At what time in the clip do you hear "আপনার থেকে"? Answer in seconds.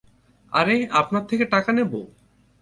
0.91-1.45